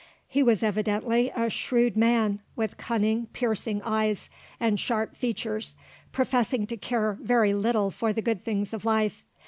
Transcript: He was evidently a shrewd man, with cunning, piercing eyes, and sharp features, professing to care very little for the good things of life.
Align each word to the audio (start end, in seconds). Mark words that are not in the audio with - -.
He 0.27 0.41
was 0.41 0.63
evidently 0.63 1.29
a 1.29 1.47
shrewd 1.47 1.95
man, 1.95 2.39
with 2.55 2.75
cunning, 2.77 3.27
piercing 3.33 3.83
eyes, 3.83 4.31
and 4.59 4.79
sharp 4.79 5.15
features, 5.15 5.75
professing 6.11 6.65
to 6.65 6.75
care 6.77 7.19
very 7.21 7.53
little 7.53 7.91
for 7.91 8.11
the 8.11 8.23
good 8.23 8.43
things 8.43 8.73
of 8.73 8.83
life. 8.83 9.23